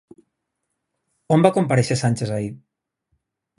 On 1.37 1.45
va 1.47 1.53
comparèixer 1.59 1.99
Sánchez 2.01 2.35
ahir? 2.39 2.51